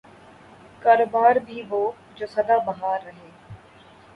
کاروبار 0.81 1.35
بھی 1.45 1.61
وہ 1.69 1.81
جو 2.15 2.25
صدا 2.27 2.57
بہار 2.65 3.05
ہے۔ 3.07 3.29